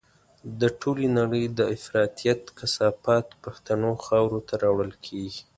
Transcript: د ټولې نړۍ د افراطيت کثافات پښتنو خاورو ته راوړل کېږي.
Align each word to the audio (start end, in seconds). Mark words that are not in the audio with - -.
د 0.59 0.61
ټولې 0.81 1.07
نړۍ 1.19 1.45
د 1.57 1.59
افراطيت 1.75 2.41
کثافات 2.57 3.25
پښتنو 3.43 3.91
خاورو 4.05 4.39
ته 4.47 4.53
راوړل 4.63 4.93
کېږي. 5.05 5.41